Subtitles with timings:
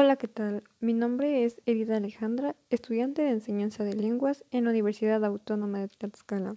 [0.00, 0.62] Hola, ¿qué tal?
[0.78, 5.88] Mi nombre es Erida Alejandra, estudiante de enseñanza de lenguas en la Universidad Autónoma de
[5.88, 6.54] Tlaxcala.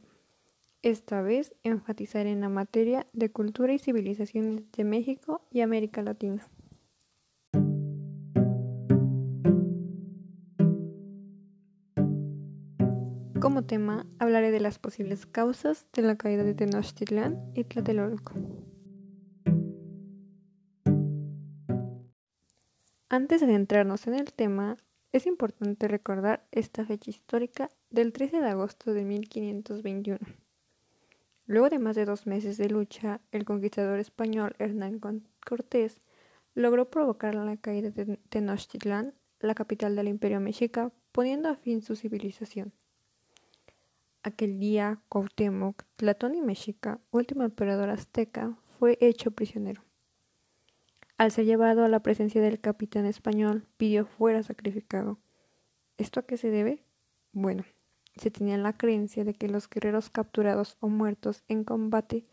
[0.84, 6.48] Esta vez enfatizaré en la materia de cultura y civilizaciones de México y América Latina.
[13.40, 18.36] Como tema hablaré de las posibles causas de la caída de Tenochtitlán y Tlatelolco.
[23.14, 24.78] Antes de adentrarnos en el tema,
[25.12, 30.18] es importante recordar esta fecha histórica del 13 de agosto de 1521.
[31.46, 35.02] Luego de más de dos meses de lucha, el conquistador español Hernán
[35.46, 36.00] Cortés
[36.56, 41.98] logró provocar la caída de Tenochtitlán, la capital del imperio mexica, poniendo a fin su
[41.98, 42.72] civilización.
[44.24, 49.84] Aquel día, Cuauhtémoc, Platón y Mexica, último emperador azteca, fue hecho prisionero.
[51.22, 55.20] Al ser llevado a la presencia del capitán español, pidió fuera sacrificado.
[56.00, 56.84] ¿Esto a qué se debe?
[57.32, 57.64] Bueno,
[58.16, 62.26] se tenía la creencia de que los guerreros capturados o muertos en combate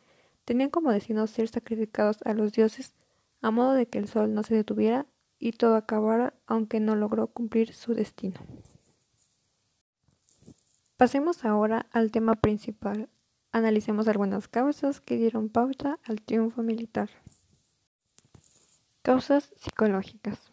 [0.47, 2.95] tenían como destino ser sacrificados a los dioses
[3.43, 5.05] a modo de que el sol no se detuviera
[5.39, 8.41] y todo acabara aunque no logró cumplir su destino.
[10.97, 13.11] Pasemos ahora al tema principal.
[13.53, 17.11] Analicemos algunas causas que dieron pauta al triunfo militar.
[19.09, 20.53] Causas psicológicas.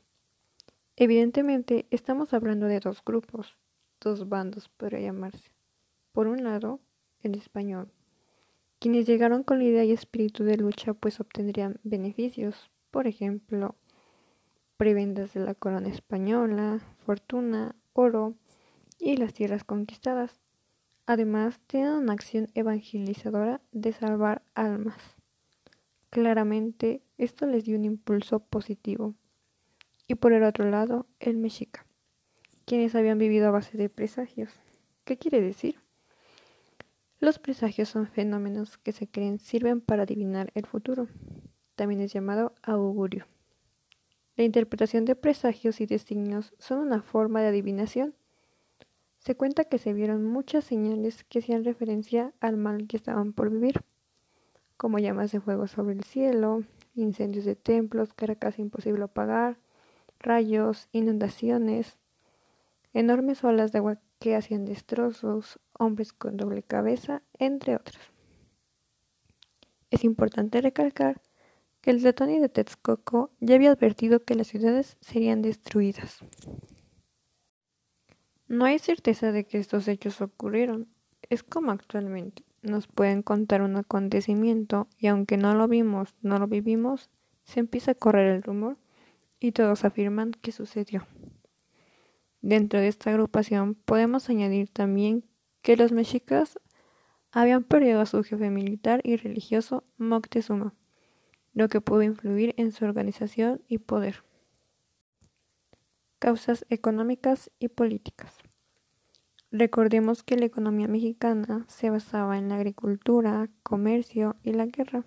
[0.95, 3.57] Evidentemente, estamos hablando de dos grupos,
[3.99, 5.51] dos bandos podría llamarse.
[6.13, 6.79] Por un lado,
[7.21, 7.91] el español,
[8.79, 13.75] quienes llegaron con la idea y espíritu de lucha pues obtendrían beneficios, por ejemplo,
[14.77, 18.35] prebendas de la corona española, fortuna, oro
[18.99, 20.39] y las tierras conquistadas.
[21.05, 25.17] Además, tienen una acción evangelizadora de salvar almas.
[26.09, 29.15] Claramente, esto les dio un impulso positivo.
[30.07, 31.85] Y por el otro lado, el mexica,
[32.65, 34.51] quienes habían vivido a base de presagios.
[35.03, 35.79] ¿Qué quiere decir?
[37.19, 41.07] Los presagios son fenómenos que se creen sirven para adivinar el futuro.
[41.75, 43.25] También es llamado augurio.
[44.35, 48.13] La interpretación de presagios y designios son una forma de adivinación.
[49.17, 53.49] Se cuenta que se vieron muchas señales que hacían referencia al mal que estaban por
[53.49, 53.81] vivir
[54.77, 56.63] como llamas de fuego sobre el cielo,
[56.95, 59.57] incendios de templos que era casi imposible apagar,
[60.19, 61.97] rayos, inundaciones,
[62.93, 67.99] enormes olas de agua que hacían destrozos, hombres con doble cabeza, entre otros.
[69.91, 71.21] Es importante recalcar
[71.81, 76.19] que el Tlatoni de Texcoco ya había advertido que las ciudades serían destruidas.
[78.47, 80.87] No hay certeza de que estos hechos ocurrieron,
[81.29, 86.47] es como actualmente nos pueden contar un acontecimiento y aunque no lo vimos, no lo
[86.47, 87.09] vivimos,
[87.43, 88.77] se empieza a correr el rumor
[89.39, 91.05] y todos afirman que sucedió.
[92.41, 95.23] Dentro de esta agrupación podemos añadir también
[95.61, 96.59] que los mexicas
[97.31, 100.73] habían perdido a su jefe militar y religioso Moctezuma,
[101.53, 104.23] lo que pudo influir en su organización y poder.
[106.19, 108.37] Causas económicas y políticas.
[109.57, 115.05] Recordemos que la economía mexicana se basaba en la agricultura, comercio y la guerra.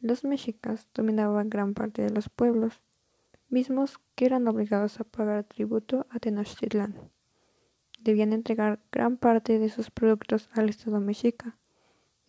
[0.00, 2.80] Los mexicas dominaban gran parte de los pueblos,
[3.50, 6.94] mismos que eran obligados a pagar tributo a Tenochtitlán.
[8.00, 11.58] Debían entregar gran parte de sus productos al Estado mexica.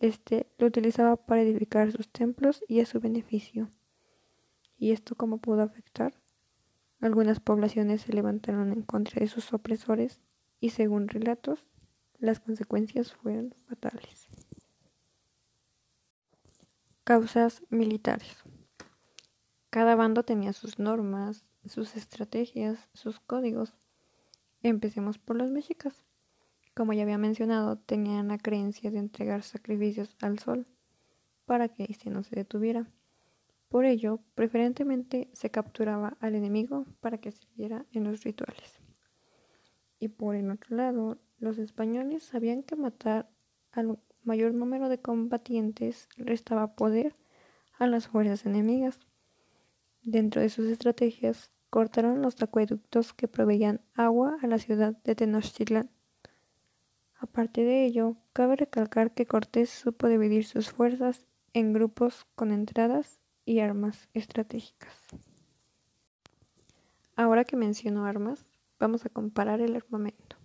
[0.00, 3.70] Este lo utilizaba para edificar sus templos y a su beneficio.
[4.76, 6.12] ¿Y esto cómo pudo afectar?
[7.00, 10.20] Algunas poblaciones se levantaron en contra de sus opresores
[10.64, 11.62] y según relatos,
[12.18, 14.28] las consecuencias fueron fatales.
[17.04, 18.42] Causas militares.
[19.68, 23.74] Cada bando tenía sus normas, sus estrategias, sus códigos.
[24.62, 26.02] Empecemos por los mexicas.
[26.72, 30.66] Como ya había mencionado, tenían la creencia de entregar sacrificios al sol
[31.44, 32.86] para que éste no se detuviera.
[33.68, 38.80] Por ello, preferentemente se capturaba al enemigo para que sirviera en los rituales
[39.98, 43.28] y por el otro lado, los españoles sabían que matar
[43.72, 47.14] al mayor número de combatientes restaba poder
[47.78, 49.00] a las fuerzas enemigas.
[50.02, 55.90] Dentro de sus estrategias, cortaron los acueductos que proveían agua a la ciudad de Tenochtitlán.
[57.16, 63.20] Aparte de ello, cabe recalcar que Cortés supo dividir sus fuerzas en grupos con entradas
[63.44, 64.94] y armas estratégicas.
[67.16, 70.36] Ahora que menciono armas, Vamos a comparar el armamento.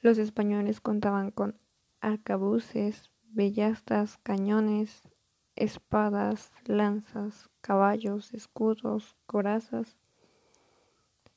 [0.00, 1.58] Los españoles contaban con
[2.00, 5.08] arcabuces, bellastas, cañones,
[5.56, 9.96] espadas, lanzas, caballos, escudos, corazas,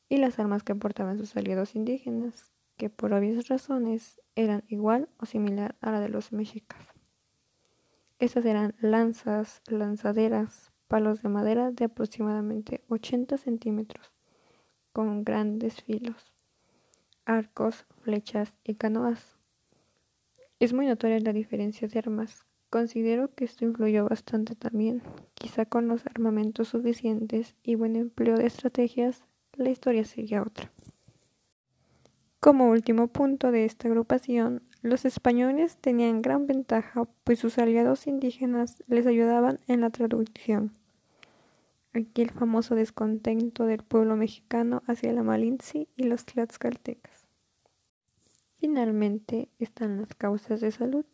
[0.10, 5.26] y las armas que portaban sus aliados indígenas, que por obvias razones eran igual o
[5.26, 6.82] similar a la de los mexicas.
[8.20, 14.12] Estas eran lanzas, lanzaderas, palos de madera de aproximadamente 80 centímetros,
[14.98, 16.34] con grandes filos,
[17.24, 19.38] arcos, flechas y canoas.
[20.60, 22.46] Es muy notoria la diferencia de armas.
[22.72, 25.04] Considero que esto influyó bastante también.
[25.36, 29.24] Quizá con los armamentos suficientes y buen empleo de estrategias,
[29.54, 30.72] la historia sería otra.
[32.40, 38.84] Como último punto de esta agrupación, los españoles tenían gran ventaja, pues sus aliados indígenas
[38.88, 40.74] les ayudaban en la traducción.
[41.94, 47.26] Aquí el famoso descontento del pueblo mexicano hacia la Malinzi y los tlaxcaltecas.
[48.60, 51.06] Finalmente están las causas de salud.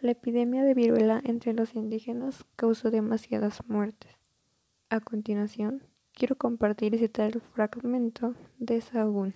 [0.00, 4.16] La epidemia de viruela entre los indígenas causó demasiadas muertes.
[4.88, 5.82] A continuación,
[6.12, 9.34] quiero compartir y citar el fragmento de Sahagún.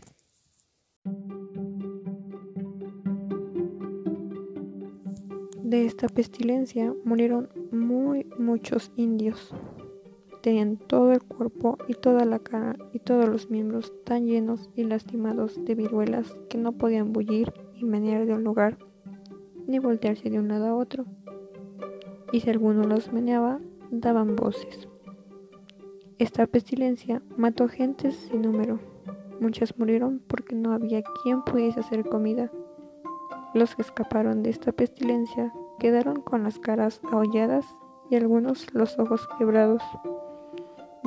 [5.62, 9.52] De esta pestilencia murieron muy muchos indios.
[10.46, 14.84] Tenían todo el cuerpo y toda la cara y todos los miembros tan llenos y
[14.84, 18.78] lastimados de viruelas que no podían bullir y menear de un lugar
[19.66, 21.04] ni voltearse de un lado a otro.
[22.30, 23.58] Y si alguno los meneaba,
[23.90, 24.86] daban voces.
[26.20, 28.78] Esta pestilencia mató gentes sin número.
[29.40, 32.52] Muchas murieron porque no había quien pudiese hacer comida.
[33.52, 37.66] Los que escaparon de esta pestilencia quedaron con las caras aholladas
[38.10, 39.82] y algunos los ojos quebrados.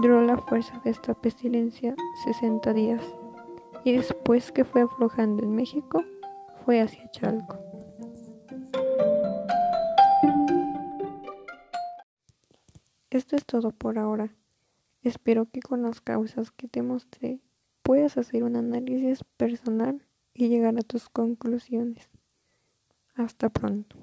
[0.01, 1.93] Duró la fuerza de esta pestilencia
[2.23, 3.03] 60 días
[3.83, 6.05] y después que fue aflojando en México,
[6.63, 7.59] fue hacia Chalco.
[13.09, 14.33] Esto es todo por ahora.
[15.01, 17.41] Espero que con las causas que te mostré
[17.83, 22.09] puedas hacer un análisis personal y llegar a tus conclusiones.
[23.15, 23.97] Hasta pronto.